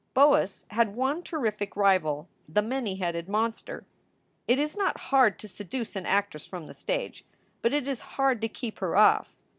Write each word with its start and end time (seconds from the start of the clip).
Boas 0.15 0.65
had 0.71 0.95
one 0.95 1.21
terrific 1.21 1.75
rival, 1.75 2.27
the 2.49 2.63
many 2.63 2.95
headed 2.95 3.29
monster. 3.29 3.85
It 4.47 4.57
is 4.57 4.75
not 4.75 4.99
hard 5.11 5.37
to 5.37 5.47
seduce 5.47 5.95
an 5.95 6.07
actress 6.07 6.47
from 6.47 6.65
the 6.65 6.73
stage, 6.73 7.23
but 7.61 7.71
it 7.71 7.87
is 7.87 8.01
hard 8.17 8.41
to 8.41 8.47
keep 8.49 8.79
her 8.79 8.95
off. 8.95 9.35